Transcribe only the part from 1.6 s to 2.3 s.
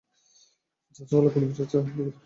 আছে আপনার কাছে?